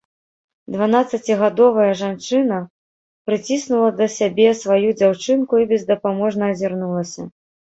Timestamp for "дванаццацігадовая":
0.75-1.91